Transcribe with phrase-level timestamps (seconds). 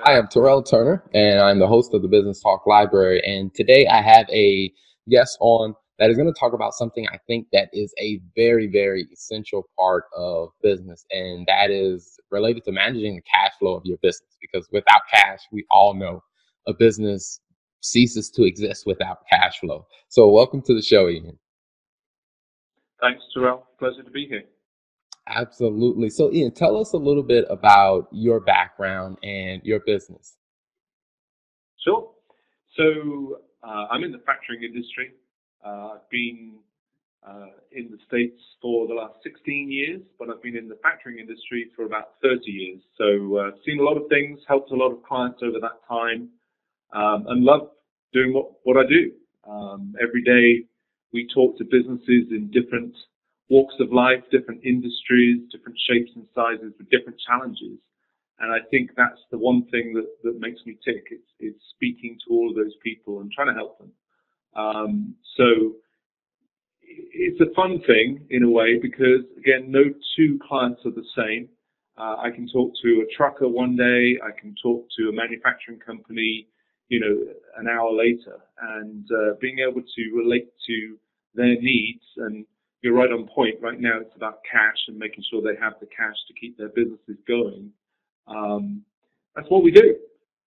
[0.00, 3.22] Hi, I'm Terrell Turner, and I'm the host of the Business Talk Library.
[3.24, 4.70] And today I have a
[5.08, 8.66] guest on that is going to talk about something I think that is a very,
[8.66, 13.86] very essential part of business, and that is related to managing the cash flow of
[13.86, 14.36] your business.
[14.38, 16.22] Because without cash, we all know
[16.66, 17.40] a business
[17.80, 19.86] ceases to exist without cash flow.
[20.10, 21.38] So, welcome to the show, Ian.
[23.00, 23.66] Thanks, Terrell.
[23.78, 24.44] Pleasure to be here.
[25.28, 26.08] Absolutely.
[26.10, 30.36] So, Ian, tell us a little bit about your background and your business.
[31.84, 32.10] Sure.
[32.76, 35.12] So, uh, I'm in the factoring industry.
[35.64, 36.54] Uh, I've been
[37.26, 41.18] uh, in the States for the last 16 years, but I've been in the factoring
[41.18, 42.80] industry for about 30 years.
[42.96, 46.28] So, uh, seen a lot of things, helped a lot of clients over that time,
[46.92, 47.70] um, and love
[48.12, 49.10] doing what, what I do.
[49.48, 50.66] Um, every day
[51.12, 52.94] we talk to businesses in different
[53.48, 57.78] walks of life, different industries, different shapes and sizes with different challenges.
[58.38, 61.04] And I think that's the one thing that, that makes me tick.
[61.10, 63.92] It's, it's speaking to all of those people and trying to help them.
[64.54, 65.76] Um, so
[66.82, 69.84] it's a fun thing in a way because again, no
[70.16, 71.48] two clients are the same.
[71.98, 74.18] Uh, I can talk to a trucker one day.
[74.22, 76.46] I can talk to a manufacturing company,
[76.88, 77.16] you know,
[77.58, 80.98] an hour later, and uh, being able to relate to
[81.34, 82.44] their needs and
[82.82, 83.56] you're right on point.
[83.60, 86.68] Right now, it's about cash and making sure they have the cash to keep their
[86.68, 87.70] businesses going.
[88.26, 88.82] Um,
[89.34, 89.96] that's what we do.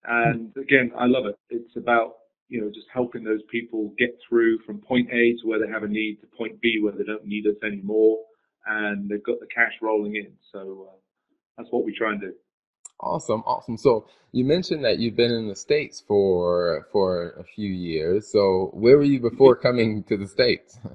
[0.06, 1.38] And again, I love it.
[1.50, 2.16] It's about
[2.48, 5.84] you know just helping those people get through from point A to where they have
[5.84, 8.18] a need to point B where they don't need us anymore,
[8.66, 10.32] and they've got the cash rolling in.
[10.52, 10.96] So uh,
[11.58, 12.34] that's what we try and do.
[13.02, 13.78] Awesome, awesome.
[13.78, 18.32] So you mentioned that you've been in the states for for a few years.
[18.32, 20.78] So where were you before coming to the states?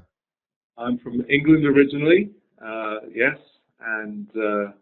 [0.77, 2.31] I'm from England originally,
[2.65, 3.39] uh, yes,
[3.81, 4.73] and uh,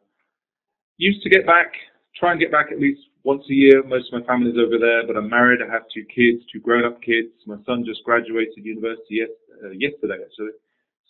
[0.96, 1.72] used to get back,
[2.18, 3.82] try and get back at least once a year.
[3.84, 5.60] Most of my family's over there, but I'm married.
[5.60, 7.28] I have two kids, two grown-up kids.
[7.46, 9.28] My son just graduated university yes,
[9.62, 10.56] uh, yesterday, actually.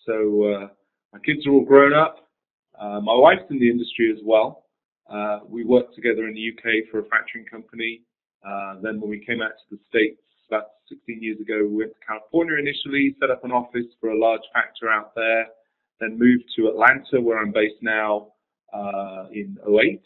[0.04, 0.68] So uh,
[1.12, 2.28] my kids are all grown up.
[2.78, 4.64] Uh, my wife's in the industry as well.
[5.08, 8.02] Uh, we worked together in the UK for a factoring company.
[8.82, 10.18] then when we came out to the States,
[10.52, 14.18] about 16 years ago, we went to California initially, set up an office for a
[14.18, 15.46] large factor out there,
[16.00, 18.28] then moved to Atlanta, where I'm based now,
[18.74, 20.02] uh, in 08,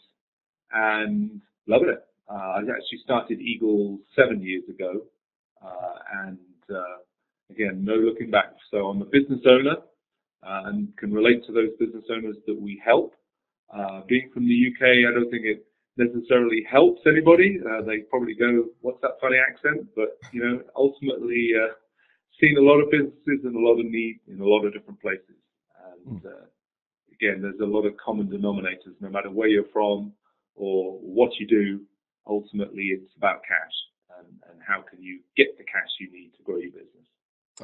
[0.71, 2.03] and loving it.
[2.29, 5.01] Uh, I actually started Eagle seven years ago,
[5.63, 6.37] uh, and
[6.69, 6.97] uh,
[7.49, 8.53] again, no looking back.
[8.71, 9.77] So I'm a business owner
[10.43, 13.13] uh, and can relate to those business owners that we help.
[13.73, 15.65] Uh, being from the UK, I don't think it
[15.97, 17.59] necessarily helps anybody.
[17.59, 21.73] Uh, they probably go, "What's that funny accent?" But you know, ultimately, uh,
[22.39, 25.01] seen a lot of businesses and a lot of need in a lot of different
[25.01, 25.35] places.
[26.07, 26.47] And uh,
[27.13, 30.13] again, there's a lot of common denominators, no matter where you're from
[30.55, 31.81] or what you do.
[32.27, 33.73] Ultimately, it's about cash
[34.19, 36.91] and, and how can you get the cash you need to grow your business.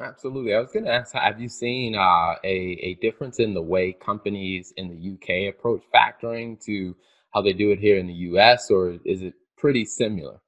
[0.00, 0.54] Absolutely.
[0.54, 3.92] I was going to ask, have you seen uh, a, a difference in the way
[3.92, 6.96] companies in the UK approach factoring to
[7.34, 10.40] how they do it here in the US, or is it pretty similar?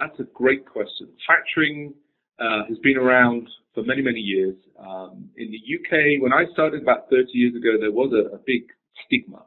[0.00, 1.08] That's a great question.
[1.28, 1.92] Factoring
[2.38, 4.56] uh, has been around for many, many years.
[4.78, 8.38] Um, in the UK, when I started about 30 years ago, there was a, a
[8.46, 8.62] big
[9.04, 9.44] stigma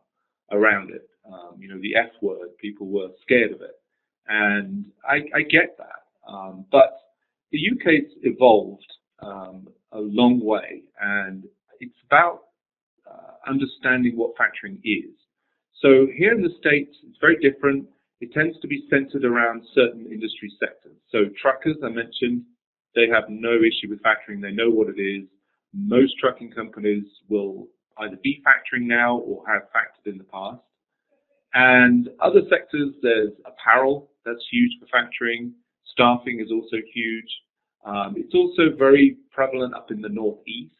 [0.51, 1.09] around it.
[1.27, 3.75] Um, you know, the F word, people were scared of it.
[4.27, 6.31] And I, I get that.
[6.31, 6.99] Um, but
[7.51, 8.85] the UK's evolved
[9.21, 11.43] um, a long way, and
[11.79, 12.41] it's about
[13.09, 15.15] uh, understanding what factoring is.
[15.81, 17.85] So here in the States, it's very different.
[18.21, 20.97] It tends to be centered around certain industry sectors.
[21.09, 22.43] So truckers, I mentioned,
[22.95, 24.41] they have no issue with factoring.
[24.41, 25.27] They know what it is.
[25.73, 27.67] Most trucking companies will
[27.99, 30.61] either be factoring now or have factored in the past.
[31.53, 35.51] And other sectors, there's apparel, that's huge for factoring.
[35.91, 37.29] Staffing is also huge.
[37.85, 40.75] Um, it's also very prevalent up in the Northeast.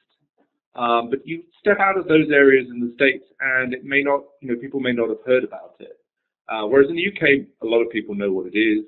[0.76, 4.22] Um, but you step out of those areas in the States and it may not,
[4.42, 6.00] you know, people may not have heard about it.
[6.48, 8.86] Uh, whereas in the UK, a lot of people know what it is.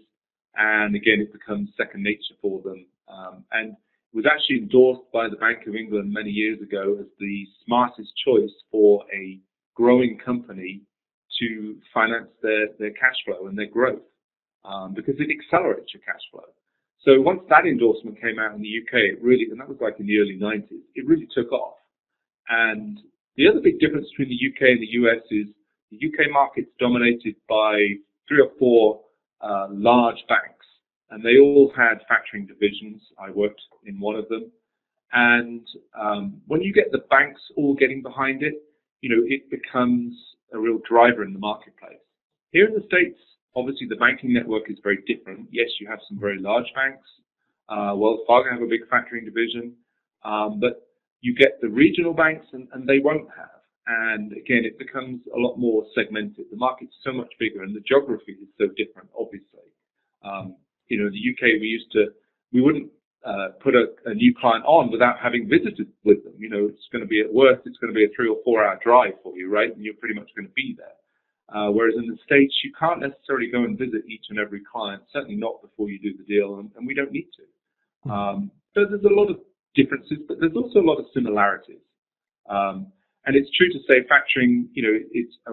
[0.55, 2.85] And again, it becomes second nature for them.
[3.07, 7.07] Um, and it was actually endorsed by the Bank of England many years ago as
[7.19, 9.39] the smartest choice for a
[9.75, 10.81] growing company
[11.39, 14.01] to finance their, their cash flow and their growth
[14.66, 16.43] um, because it accelerates your cash flow.
[17.03, 19.99] So once that endorsement came out in the UK, it really, and that was like
[19.99, 21.77] in the early 90s, it really took off.
[22.49, 22.99] And
[23.37, 25.47] the other big difference between the UK and the US is
[25.89, 27.73] the UK market's dominated by
[28.27, 29.01] three or four
[29.41, 30.65] uh, large banks,
[31.09, 33.01] and they all had factoring divisions.
[33.19, 34.51] I worked in one of them.
[35.13, 35.67] And
[35.99, 38.53] um, when you get the banks all getting behind it,
[39.01, 40.13] you know, it becomes
[40.53, 41.99] a real driver in the marketplace.
[42.51, 43.19] Here in the States,
[43.55, 45.47] obviously the banking network is very different.
[45.51, 47.07] Yes, you have some very large banks.
[47.69, 49.73] Uh, Wells Fargo have a big factoring division,
[50.23, 50.87] um, but
[51.21, 53.61] you get the regional banks and, and they won't have.
[53.87, 56.45] And again, it becomes a lot more segmented.
[56.51, 59.67] The market's so much bigger and the geography is so different, obviously.
[60.23, 60.55] Um,
[60.87, 62.07] you know, in the UK, we used to,
[62.53, 62.89] we wouldn't
[63.25, 66.33] uh, put a, a, new client on without having visited with them.
[66.37, 68.37] You know, it's going to be at worst, it's going to be a three or
[68.43, 69.73] four hour drive for you, right?
[69.73, 70.97] And you're pretty much going to be there.
[71.53, 75.03] Uh, whereas in the States, you can't necessarily go and visit each and every client,
[75.11, 77.43] certainly not before you do the deal, and, and we don't need to.
[78.03, 78.11] Hmm.
[78.11, 79.37] Um, so there's a lot of
[79.75, 81.83] differences, but there's also a lot of similarities.
[82.49, 82.87] Um,
[83.25, 85.51] and it's true to say factoring, you know, it's a,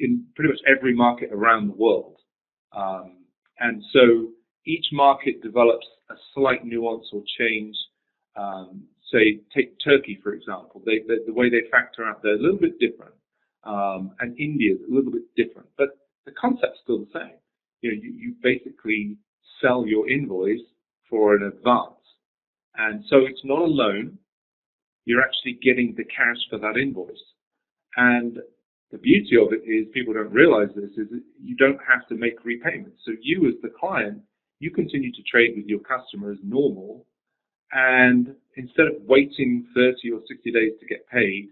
[0.00, 2.16] in pretty much every market around the world.
[2.76, 3.24] Um,
[3.60, 4.28] and so
[4.66, 7.76] each market develops a slight nuance or change.
[8.36, 8.82] Um,
[9.12, 10.82] say, take Turkey, for example.
[10.84, 13.14] They, they, the way they factor out, they're a little bit different.
[13.64, 15.88] Um, and India is a little bit different, but
[16.26, 17.36] the concept's still the same.
[17.80, 19.16] You know, you, you basically
[19.60, 20.60] sell your invoice
[21.08, 21.94] for an advance.
[22.76, 24.18] And so it's not a loan.
[25.04, 27.22] You're actually getting the cash for that invoice.
[27.96, 28.38] And
[28.90, 31.08] the beauty of it is people don't realize this is
[31.40, 33.00] you don't have to make repayments.
[33.04, 34.22] So you as the client,
[34.60, 37.06] you continue to trade with your customer as normal.
[37.72, 41.48] And instead of waiting 30 or 60 days to get paid,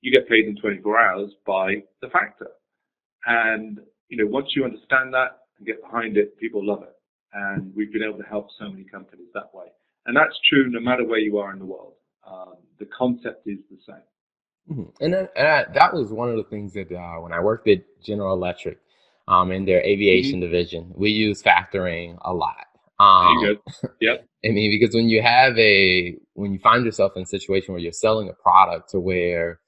[0.00, 2.48] you get paid in 24 hours by the factor.
[3.26, 6.94] And, you know, once you understand that and get behind it, people love it.
[7.32, 9.66] And we've been able to help so many companies that way.
[10.06, 11.94] And that's true no matter where you are in the world.
[12.26, 13.96] Um, the concept is the same.
[14.70, 15.04] Mm-hmm.
[15.04, 17.82] And, then, uh, that was one of the things that uh, when I worked at
[18.02, 18.78] General Electric
[19.28, 20.40] um, in their aviation mm-hmm.
[20.40, 22.66] division, we use factoring a lot.
[22.98, 23.58] Um.
[24.00, 24.26] Yep.
[24.44, 27.82] I mean, because when you have a, when you find yourself in a situation where
[27.82, 29.60] you're selling a product to where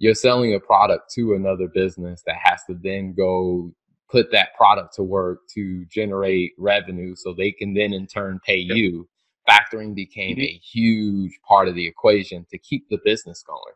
[0.00, 3.72] you're selling a product to another business that has to then go
[4.10, 8.56] put that product to work to generate revenue so they can then in turn pay
[8.56, 8.76] yep.
[8.76, 9.08] you
[9.48, 10.42] factoring became mm-hmm.
[10.42, 13.74] a huge part of the equation to keep the business going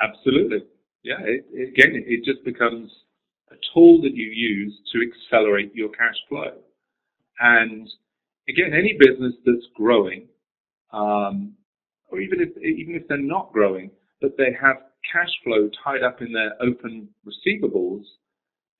[0.00, 0.62] absolutely
[1.02, 2.90] yeah it, it, again it just becomes
[3.50, 6.52] a tool that you use to accelerate your cash flow
[7.40, 7.88] and
[8.48, 10.28] again any business that's growing
[10.92, 11.54] um,
[12.10, 13.90] or even if even if they're not growing
[14.20, 14.76] but they have
[15.12, 18.04] cash flow tied up in their open receivables,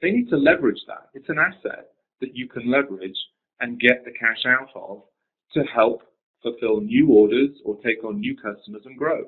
[0.00, 1.08] they need to leverage that.
[1.14, 1.90] It's an asset
[2.20, 3.16] that you can leverage
[3.60, 5.02] and get the cash out of
[5.54, 6.02] to help
[6.42, 9.25] fulfill new orders or take on new customers and grow.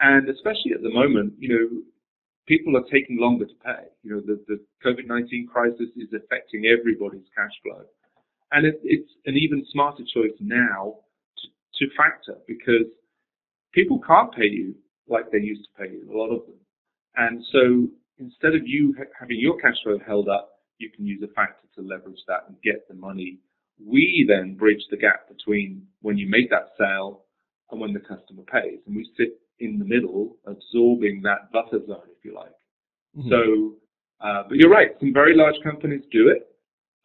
[0.00, 1.82] And especially at the moment, you know,
[2.46, 3.84] people are taking longer to pay.
[4.02, 7.82] You know, the, the COVID-19 crisis is affecting everybody's cash flow.
[8.52, 10.96] And it, it's an even smarter choice now
[11.38, 12.86] to, to factor because
[13.72, 14.74] people can't pay you
[15.08, 16.56] like they used to pay a lot of them.
[17.16, 21.22] And so instead of you ha- having your cash flow held up, you can use
[21.22, 23.38] a factor to leverage that and get the money.
[23.84, 27.24] We then bridge the gap between when you make that sale
[27.70, 28.80] and when the customer pays.
[28.86, 32.52] And we sit in the middle, absorbing that buffer zone, if you like.
[33.16, 33.30] Mm-hmm.
[33.30, 33.74] So,
[34.20, 36.48] uh, but you're right, some very large companies do it.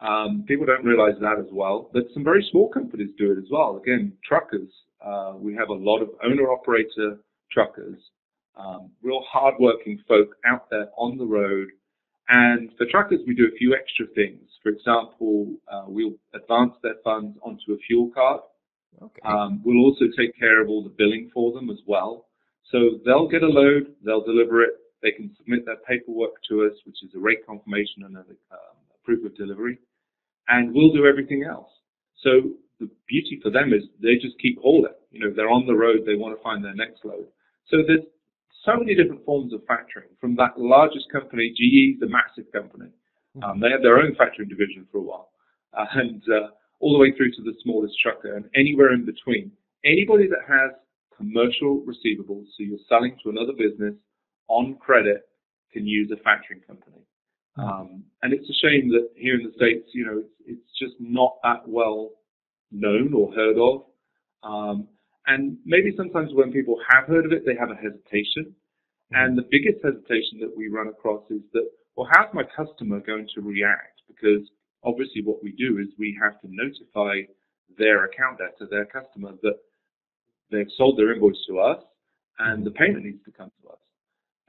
[0.02, 3.50] Um, people don't realize that as well, but some very small companies do it as
[3.52, 3.78] well.
[3.84, 4.70] Again, truckers,
[5.06, 7.18] uh, we have a lot of owner operator
[7.52, 8.00] truckers,
[8.56, 11.70] um, real hardworking folk out there on the road.
[12.28, 14.42] And for truckers, we do a few extra things.
[14.62, 18.42] For example, uh, we'll advance their funds onto a fuel card.
[19.02, 19.22] Okay.
[19.26, 22.28] Um, we'll also take care of all the billing for them as well.
[22.72, 26.74] So they'll get a load, they'll deliver it, they can submit their paperwork to us,
[26.86, 29.80] which is a rate confirmation and a, um, a proof of delivery,
[30.48, 31.70] and we'll do everything else.
[32.22, 32.30] So
[32.80, 34.94] the beauty for them is they just keep hauling.
[35.12, 37.26] You know, they're on the road, they want to find their next load.
[37.70, 38.06] So there's
[38.66, 42.90] so many different forms of factoring from that largest company, GE, the massive company.
[43.36, 43.44] Hmm.
[43.44, 45.30] Um, they had their own factoring division for a while,
[45.78, 46.50] uh, and uh,
[46.80, 49.52] all the way through to the smallest trucker and anywhere in between.
[49.86, 50.72] Anybody that has
[51.16, 53.94] commercial receivables, so you're selling to another business
[54.48, 55.28] on credit,
[55.72, 57.04] can use a factoring company.
[57.56, 57.62] Hmm.
[57.62, 60.96] Um, and it's a shame that here in the States, you know, it's, it's just
[61.00, 62.12] not that well
[62.72, 63.84] known or heard of.
[64.44, 64.88] Um,
[65.30, 68.50] and maybe sometimes when people have heard of it, they have a hesitation.
[68.50, 69.16] Mm-hmm.
[69.16, 73.28] And the biggest hesitation that we run across is that, well, how's my customer going
[73.36, 74.02] to react?
[74.08, 74.50] Because
[74.84, 77.22] obviously what we do is we have to notify
[77.78, 79.60] their account debtor, their customer, that
[80.52, 81.84] they've sold their invoice to us
[82.40, 83.80] and the payment needs to come to us.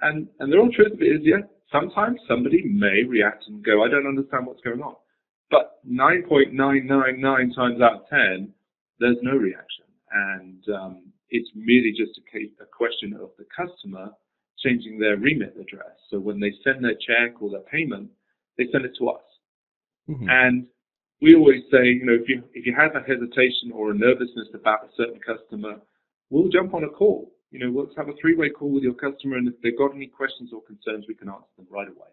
[0.00, 3.84] And, and the real truth of it is, yeah, sometimes somebody may react and go,
[3.84, 4.94] I don't understand what's going on.
[5.50, 8.48] But 9.999 times out of 10,
[8.98, 14.10] there's no reaction and um, it's merely just a, case, a question of the customer
[14.58, 15.96] changing their remit address.
[16.10, 18.10] So when they send their check or their payment,
[18.58, 19.22] they send it to us.
[20.08, 20.28] Mm-hmm.
[20.28, 20.66] And
[21.22, 24.48] we always say, you know, if you if you have a hesitation or a nervousness
[24.54, 25.80] about a certain customer,
[26.30, 27.32] we'll jump on a call.
[27.50, 30.06] You know, let's have a three-way call with your customer, and if they've got any
[30.06, 32.10] questions or concerns, we can answer them right away.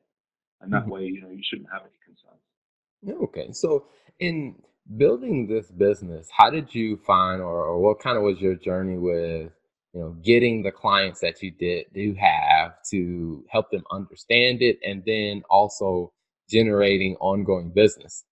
[0.61, 0.91] And that mm-hmm.
[0.91, 3.21] way, you know, you shouldn't have any concerns.
[3.23, 3.85] Okay, so
[4.19, 4.55] in
[4.95, 8.97] building this business, how did you find, or, or what kind of was your journey
[8.97, 9.51] with,
[9.93, 14.79] you know, getting the clients that you did do have to help them understand it,
[14.83, 16.13] and then also
[16.49, 18.23] generating ongoing business?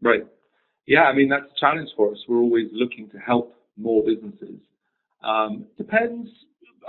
[0.00, 0.26] Right.
[0.86, 2.18] Yeah, I mean that's a challenge for us.
[2.28, 4.60] We're always looking to help more businesses.
[5.22, 6.28] Um, depends.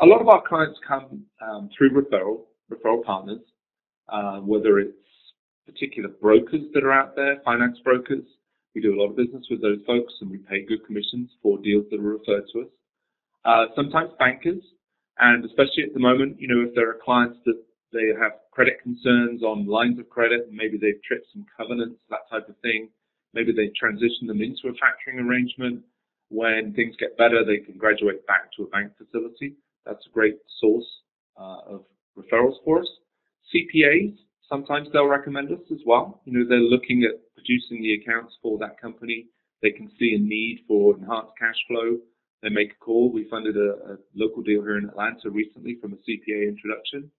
[0.01, 3.39] A lot of our clients come um, through referral referral partners,
[4.09, 4.97] uh, whether it's
[5.65, 8.25] particular brokers that are out there, finance brokers.
[8.75, 11.57] We do a lot of business with those folks, and we pay good commissions for
[11.59, 12.67] deals that are referred to us.
[13.45, 14.61] Uh, sometimes bankers,
[15.17, 17.55] and especially at the moment, you know, if there are clients that
[17.93, 22.49] they have credit concerns on lines of credit, maybe they've tripped some covenants, that type
[22.49, 22.89] of thing.
[23.33, 25.83] Maybe they transition them into a factoring arrangement.
[26.29, 29.55] When things get better, they can graduate back to a bank facility.
[29.85, 30.87] That's a great source
[31.39, 31.85] uh, of
[32.17, 32.87] referrals for us.
[33.53, 34.17] CPAs,
[34.49, 36.21] sometimes they'll recommend us as well.
[36.25, 39.27] You know, they're looking at producing the accounts for that company.
[39.61, 41.97] They can see a need for enhanced cash flow.
[42.41, 43.11] They make a call.
[43.11, 47.09] We funded a, a local deal here in Atlanta recently from a CPA introduction.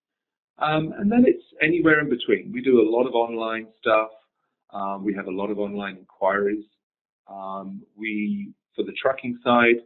[0.59, 2.53] Um, and then it's anywhere in between.
[2.53, 4.11] We do a lot of online stuff.
[4.73, 6.65] Um, we have a lot of online inquiries.
[7.29, 9.83] Um, we, for the trucking side,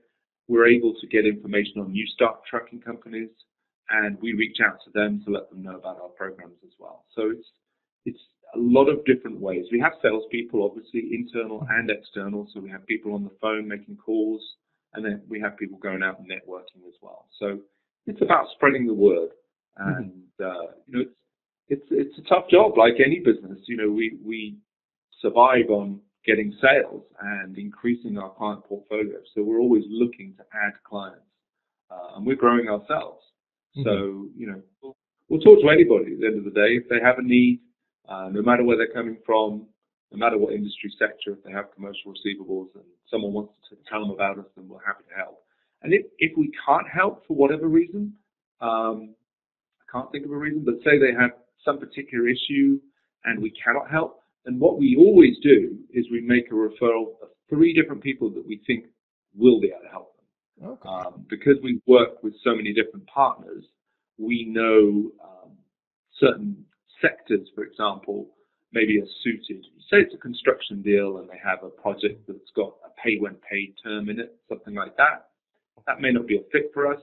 [0.49, 3.31] we're able to get information on new start trucking companies,
[3.89, 7.05] and we reach out to them to let them know about our programs as well.
[7.15, 7.47] So it's
[8.05, 8.21] it's
[8.55, 9.67] a lot of different ways.
[9.71, 12.49] We have salespeople, obviously internal and external.
[12.53, 14.43] So we have people on the phone making calls,
[14.95, 17.27] and then we have people going out and networking as well.
[17.39, 17.61] So
[18.07, 19.31] it's about spreading the word.
[19.81, 19.97] Mm-hmm.
[19.97, 21.15] and uh, you know it's
[21.69, 23.59] it's it's a tough job like any business.
[23.67, 24.57] You know we we
[25.21, 29.19] survive on getting sales and increasing our client portfolio.
[29.35, 31.25] So we're always looking to add clients,
[31.91, 33.23] uh, and we're growing ourselves.
[33.77, 33.83] Mm-hmm.
[33.85, 34.97] So you know we'll,
[35.29, 37.61] we'll, talk to anybody at the end of the day if they have a need,
[38.11, 39.67] uh, no matter where they're coming from,
[40.13, 41.33] no matter what industry sector.
[41.33, 44.85] If they have commercial receivables and someone wants to tell them about us, then we're
[44.85, 45.45] happy to help.
[45.83, 48.13] And if if we can't help for whatever reason,
[48.61, 49.15] um,
[49.81, 51.31] I can't think of a reason, but say they have
[51.65, 52.81] some particular issue
[53.25, 57.29] and we cannot help, then what we always do is we make a referral of
[57.49, 58.87] three different people that we think
[59.37, 60.71] will be able to help them.
[60.71, 60.89] Okay.
[60.89, 63.65] Um, because we work with so many different partners,
[64.19, 65.53] we know um,
[66.19, 66.65] certain
[67.01, 68.29] sectors, for example,
[68.73, 69.65] maybe are suited.
[69.91, 73.35] Say it's a construction deal and they have a project that's got a pay when
[73.51, 75.29] paid term in it, something like that.
[75.87, 77.01] That may not be a fit for us,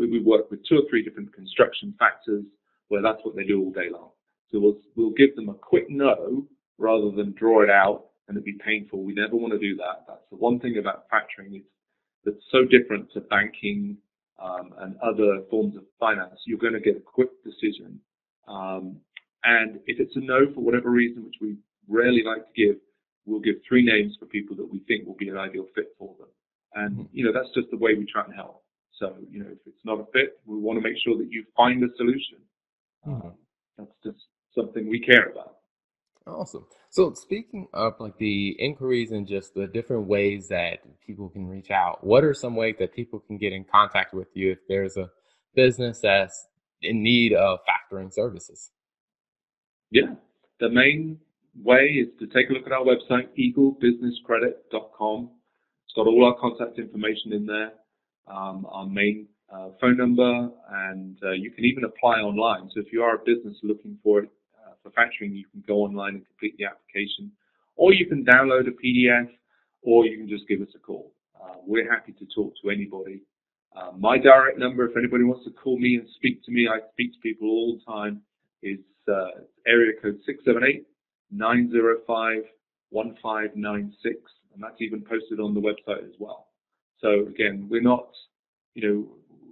[0.00, 2.44] we, we work with two or three different construction factors
[2.88, 4.10] where that's what they do all day long.
[4.50, 6.46] So we'll, we'll give them a quick no
[6.78, 9.04] rather than draw it out and it'd be painful.
[9.04, 10.06] We never want to do that.
[10.08, 11.62] That's the one thing about factoring is
[12.24, 13.96] that's so different to banking
[14.42, 16.40] um, and other forms of finance.
[16.46, 18.00] You're going to get a quick decision.
[18.48, 18.96] Um,
[19.44, 21.56] and if it's a no for whatever reason, which we
[21.88, 22.76] rarely like to give,
[23.26, 26.14] we'll give three names for people that we think will be an ideal fit for
[26.18, 26.28] them.
[26.74, 27.02] And, mm-hmm.
[27.12, 28.62] you know, that's just the way we try and help.
[28.98, 31.44] So, you know, if it's not a fit, we want to make sure that you
[31.56, 32.38] find a solution.
[33.06, 33.28] Mm-hmm.
[33.28, 33.34] Um,
[33.78, 35.56] that's just something we care about.
[36.26, 36.66] Awesome.
[36.90, 41.70] So, speaking of like the inquiries and just the different ways that people can reach
[41.70, 44.96] out, what are some ways that people can get in contact with you if there's
[44.98, 45.10] a
[45.54, 46.46] business that's
[46.82, 48.70] in need of factoring services?
[49.90, 50.14] Yeah,
[50.60, 51.18] the main
[51.62, 55.30] way is to take a look at our website, eaglebusinesscredit.com.
[55.84, 57.72] It's got all our contact information in there
[58.30, 62.70] um, our main uh, phone number, and uh, you can even apply online.
[62.74, 65.78] So if you are a business looking for it uh, for factoring, you can go
[65.78, 67.32] online and complete the application,
[67.76, 69.28] or you can download a PDF,
[69.82, 71.12] or you can just give us a call.
[71.42, 73.22] Uh, we're happy to talk to anybody.
[73.74, 76.78] Uh, my direct number, if anybody wants to call me and speak to me, I
[76.92, 78.20] speak to people all the time,
[78.62, 78.78] is
[79.10, 80.86] uh, area code 678
[81.30, 82.42] 905
[82.90, 84.16] 1596,
[84.54, 86.48] and that's even posted on the website as well.
[87.00, 88.08] So again, we're not,
[88.74, 89.08] you know,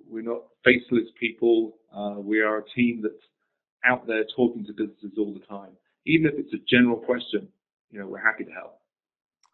[0.09, 1.79] we're not faceless people.
[1.95, 3.15] Uh, we are a team that's
[3.85, 5.71] out there talking to businesses all the time.
[6.07, 7.49] Even if it's a general question,
[7.91, 8.79] you know, we're happy to help.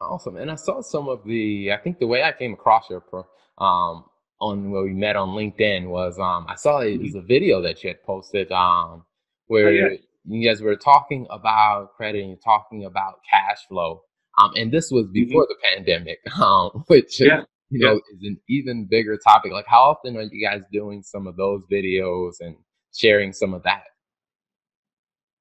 [0.01, 0.37] Awesome.
[0.37, 3.27] And I saw some of the, I think the way I came across your pro,
[3.59, 4.05] um,
[4.41, 7.19] on where we met on LinkedIn was, um, I saw it was mm-hmm.
[7.19, 9.05] a video that you had posted, um,
[9.47, 10.01] where oh, yes.
[10.25, 14.03] you guys were talking about credit and you're talking about cash flow.
[14.43, 15.53] Um, and this was before mm-hmm.
[15.53, 17.43] the pandemic, um, which yeah
[17.75, 19.53] you know, is an even bigger topic.
[19.53, 22.57] Like, how often are you guys doing some of those videos and
[22.95, 23.85] sharing some of that?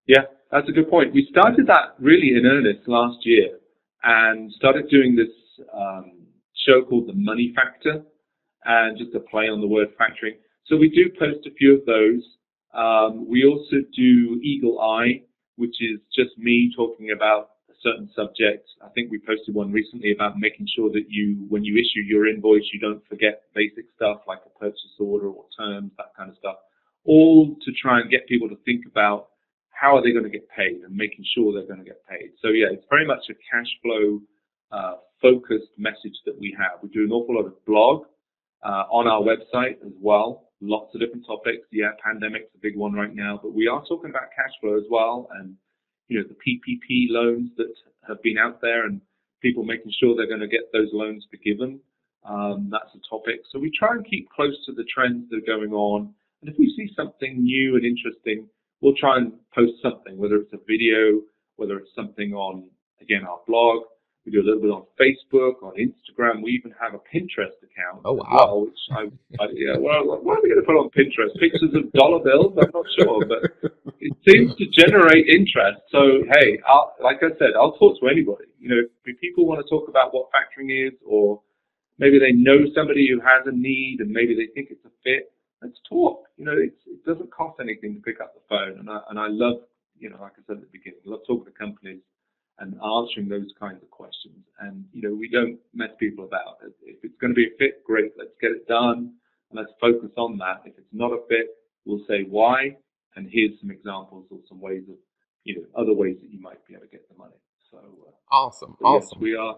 [0.07, 1.13] Yeah, That's a good point.
[1.13, 3.59] We started that really in earnest last year
[4.03, 5.29] and started doing this
[5.73, 6.25] um,
[6.65, 8.03] show called The Money Factor,
[8.65, 10.35] and just a play on the word factoring.
[10.65, 12.23] So we do post a few of those.
[12.73, 15.21] Um, we also do Eagle Eye,
[15.57, 18.67] which is just me talking about a certain subject.
[18.83, 22.27] I think we posted one recently about making sure that you, when you issue your
[22.27, 26.37] invoice, you don't forget basic stuff like a purchase order or terms, that kind of
[26.37, 26.55] stuff.
[27.05, 29.27] All to try and get people to think about
[29.69, 32.31] how are they going to get paid and making sure they're going to get paid.
[32.41, 34.21] So yeah, it's very much a cash flow
[34.71, 36.79] uh, focused message that we have.
[36.81, 38.05] We do an awful lot of blog
[38.63, 40.49] uh, on our website as well.
[40.65, 41.67] Lots of different topics.
[41.71, 44.85] Yeah, pandemic's a big one right now, but we are talking about cash flow as
[44.89, 45.55] well, and
[46.07, 47.73] you know the PPP loans that
[48.07, 49.01] have been out there, and
[49.41, 51.81] people making sure they're going to get those loans forgiven.
[52.23, 53.41] Um, that's a topic.
[53.51, 56.57] So we try and keep close to the trends that are going on, and if
[56.57, 58.47] we see something new and interesting,
[58.79, 61.21] we'll try and post something, whether it's a video,
[61.57, 62.69] whether it's something on,
[63.01, 63.83] again, our blog.
[64.25, 66.41] We do a little bit on Facebook, on Instagram.
[66.41, 68.03] We even have a Pinterest account.
[68.05, 68.23] Oh, wow.
[68.31, 69.01] Well, which I,
[69.43, 71.35] I, yeah, well, what are we going to put on Pinterest?
[71.39, 72.55] Pictures of dollar bills?
[72.55, 73.51] I'm not sure, but
[73.99, 75.83] it seems to generate interest.
[75.91, 78.47] So, hey, I'll, like I said, I'll talk to anybody.
[78.59, 81.41] You know, if people want to talk about what factoring is, or
[81.99, 85.33] maybe they know somebody who has a need and maybe they think it's a fit,
[85.61, 86.27] let's talk.
[86.37, 86.71] You know, it
[87.05, 89.67] doesn't cost anything to pick up the phone, and I and I love,
[89.99, 91.99] you know, like I said at the beginning, I love talking to companies
[92.59, 94.45] and answering those kinds of questions.
[94.59, 96.57] And you know, we don't mess people about.
[96.83, 99.13] If it's going to be a fit, great, let's get it done,
[99.49, 100.61] and let's focus on that.
[100.65, 101.47] If it's not a fit,
[101.85, 102.77] we'll say why,
[103.15, 104.95] and here's some examples or some ways of,
[105.43, 107.35] you know, other ways that you might be able to get the money.
[107.71, 109.17] So uh, awesome, awesome.
[109.17, 109.55] Yes, we are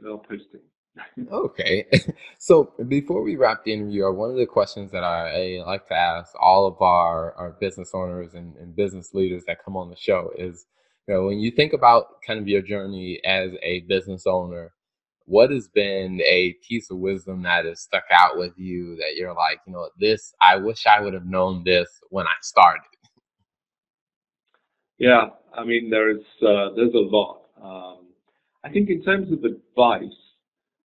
[0.00, 0.60] we are posting
[1.32, 1.86] okay.
[2.40, 5.94] So before we wrap the interview, one of the questions that I, I like to
[5.94, 9.96] ask all of our, our business owners and, and business leaders that come on the
[9.96, 10.66] show is,
[11.08, 14.72] you know, when you think about kind of your journey as a business owner,
[15.24, 19.34] what has been a piece of wisdom that has stuck out with you that you're
[19.34, 22.82] like, you know, this, I wish I would have known this when I started?
[24.98, 27.42] Yeah, I mean, there's, uh, there's a lot.
[27.62, 28.08] Um,
[28.62, 30.16] I think in terms of advice,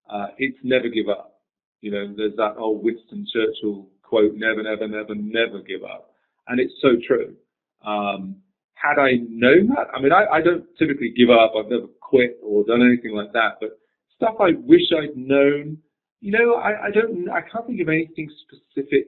[0.07, 1.39] uh, it's never give up.
[1.81, 6.13] You know, there's that old Winston Churchill quote, never, never, never, never give up.
[6.47, 7.35] And it's so true.
[7.83, 8.35] Um,
[8.81, 11.53] had I known that, I mean, I, I don't typically give up.
[11.57, 13.79] I've never quit or done anything like that, but
[14.15, 15.77] stuff I wish I'd known,
[16.19, 19.07] you know, I, I don't, I can't think of anything specific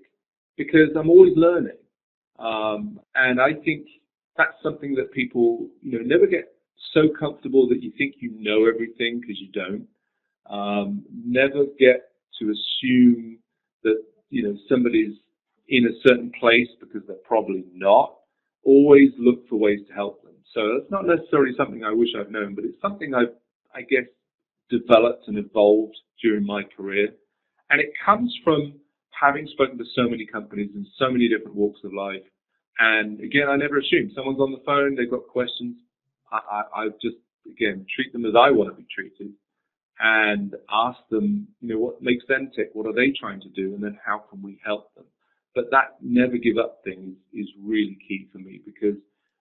[0.57, 1.77] because I'm always learning.
[2.39, 3.87] Um, and I think
[4.37, 6.53] that's something that people, you know, never get
[6.93, 9.87] so comfortable that you think you know everything because you don't.
[10.49, 13.39] Um, never get to assume
[13.83, 15.15] that you know somebody's
[15.69, 18.15] in a certain place because they're probably not.
[18.63, 20.33] Always look for ways to help them.
[20.53, 23.35] So that's not necessarily something I wish I'd known, but it's something I've,
[23.73, 24.07] I guess,
[24.69, 27.09] developed and evolved during my career.
[27.69, 28.73] And it comes from
[29.19, 32.23] having spoken to so many companies in so many different walks of life.
[32.79, 35.77] And again, I never assume someone's on the phone, they've got questions.
[36.31, 37.17] I, I, I just,
[37.49, 39.33] again, treat them as I want to be treated
[39.99, 42.71] and ask them, you know, what makes them tick?
[42.73, 43.75] What are they trying to do?
[43.75, 45.05] And then how can we help them?
[45.55, 48.95] But that never give up thing is, is really key for me because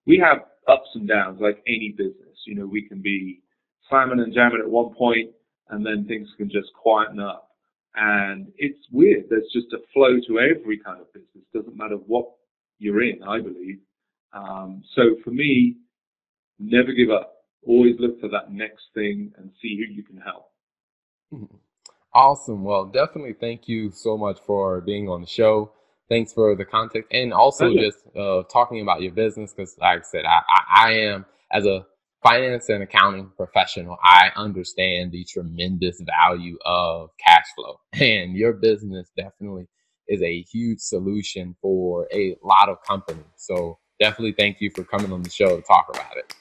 [0.06, 2.36] we have ups and downs like any business.
[2.46, 3.40] You know, we can be
[3.88, 5.30] slamming and jamming at one point
[5.70, 7.48] and then things can just quieten up.
[7.94, 9.24] And it's weird.
[9.28, 11.44] There's just a flow to every kind of business.
[11.54, 12.26] Doesn't matter what
[12.78, 13.78] you're in, I believe.
[14.32, 15.76] Um, so for me,
[16.58, 17.32] never give up
[17.66, 20.50] always look for that next thing and see who you can help.
[22.14, 22.62] Awesome.
[22.62, 25.72] Well, definitely thank you so much for being on the show.
[26.08, 30.02] Thanks for the context and also just uh, talking about your business because, like I
[30.02, 31.86] said, I, I, I am as a
[32.22, 39.10] finance and accounting professional, I understand the tremendous value of cash flow, and your business
[39.16, 39.68] definitely
[40.08, 43.24] is a huge solution for a lot of companies.
[43.36, 46.34] So, definitely thank you for coming on the show to talk about it.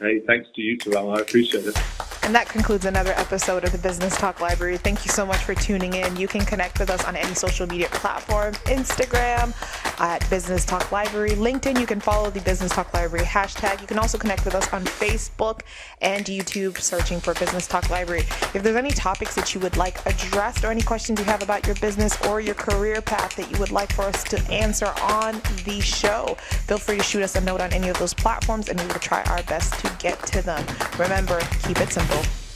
[0.00, 1.16] Hey, thanks to you, Terrell.
[1.16, 2.09] I appreciate it.
[2.30, 4.76] And that concludes another episode of the Business Talk Library.
[4.76, 6.14] Thank you so much for tuning in.
[6.14, 9.52] You can connect with us on any social media platform Instagram
[10.00, 11.80] at Business Talk Library, LinkedIn.
[11.80, 13.80] You can follow the Business Talk Library hashtag.
[13.80, 15.62] You can also connect with us on Facebook
[16.02, 18.20] and YouTube, searching for Business Talk Library.
[18.54, 21.66] If there's any topics that you would like addressed or any questions you have about
[21.66, 25.42] your business or your career path that you would like for us to answer on
[25.64, 26.36] the show,
[26.68, 28.94] feel free to shoot us a note on any of those platforms and we will
[29.00, 30.64] try our best to get to them.
[30.96, 32.49] Remember, keep it simple well.